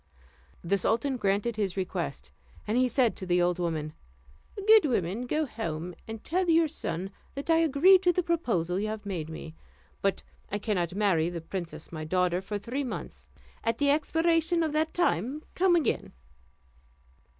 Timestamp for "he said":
2.75-3.15